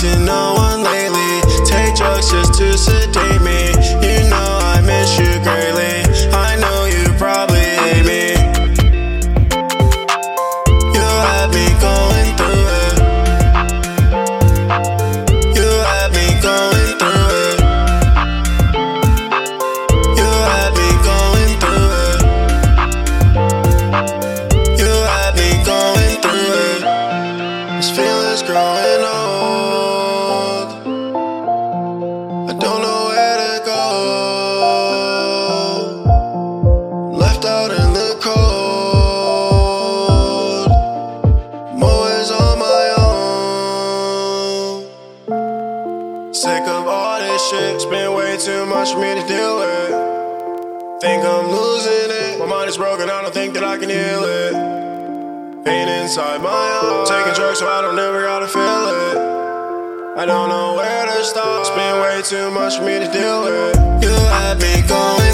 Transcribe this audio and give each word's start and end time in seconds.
seen 0.00 0.24
no 0.24 0.54
one 0.54 0.82
lately. 0.82 1.42
Take 1.66 1.94
drugs 1.94 2.30
just 2.30 2.54
to 2.54 2.78
sedate 2.78 3.42
me. 3.42 3.68
You 4.00 4.30
know 4.30 4.50
I 4.72 4.80
miss 4.80 5.18
you 5.18 5.28
greatly. 5.44 6.04
I 6.32 6.56
know 6.62 6.86
you 6.94 7.04
probably 7.18 7.68
hate 7.84 8.06
me. 8.08 8.32
You 10.96 11.06
have 11.28 11.50
me 11.52 11.66
going 11.88 12.30
through 12.38 12.66
it. 12.80 12.96
You 15.58 15.68
have 15.92 16.10
me 16.16 16.26
going 16.48 16.92
through 17.00 17.28
it. 17.50 17.58
You 20.18 20.30
have 20.48 20.72
me 20.80 20.88
going 21.10 21.52
through 21.62 21.92
it. 22.08 22.20
You 24.80 24.92
have 25.12 25.34
me 25.36 25.50
going 25.72 26.14
through 26.24 26.52
it. 26.72 26.80
This 27.76 27.90
feeling's 27.90 28.42
growing 28.42 29.04
old. 29.04 29.89
Sick 46.40 46.62
of 46.62 46.86
all 46.86 47.20
this 47.20 47.50
shit. 47.50 47.82
Spend 47.82 48.14
way 48.14 48.34
too 48.38 48.64
much 48.64 48.92
for 48.92 48.98
me 48.98 49.14
to 49.14 49.28
deal 49.28 49.56
with. 49.58 51.02
Think 51.02 51.22
I'm 51.22 51.50
losing 51.52 52.08
it. 52.08 52.38
My 52.38 52.46
mind 52.46 52.70
is 52.70 52.78
broken, 52.78 53.10
I 53.10 53.20
don't 53.20 53.34
think 53.34 53.52
that 53.52 53.62
I 53.62 53.76
can 53.76 53.90
heal 53.90 54.24
it. 54.24 54.54
Pain 55.66 55.86
inside 56.00 56.40
my 56.40 56.48
heart. 56.48 57.06
Taking 57.06 57.34
drugs 57.34 57.58
so 57.58 57.68
I 57.68 57.82
don't 57.82 57.98
ever 57.98 58.22
gotta 58.22 58.48
feel 58.48 58.56
it. 58.64 60.16
I 60.16 60.24
don't 60.24 60.48
know 60.48 60.76
where 60.76 61.04
to 61.12 61.24
start. 61.24 61.66
Spend 61.66 62.00
way 62.00 62.22
too 62.22 62.50
much 62.50 62.78
for 62.78 62.84
me 62.84 62.98
to 62.98 63.12
deal 63.12 63.44
with. 63.44 63.76
You 64.02 64.16
had 64.32 64.56
me 64.62 64.80
going 64.88 65.29